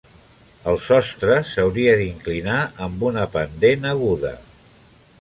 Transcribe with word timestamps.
El 0.71 0.79
sostre 0.85 1.35
s'hauria 1.51 1.95
d'inclinar 2.01 2.57
amb 2.89 3.07
una 3.13 3.29
pendent 3.39 3.89
aguda. 3.95 4.37